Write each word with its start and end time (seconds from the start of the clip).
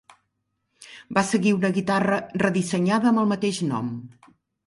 Va 1.17 1.23
seguir 1.31 1.51
una 1.57 1.71
guitarra 1.75 2.17
redissenyada 2.43 3.09
amb 3.13 3.23
el 3.25 3.31
mateix 3.35 3.59
nom. 3.75 3.93